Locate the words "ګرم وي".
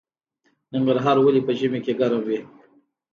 1.99-2.39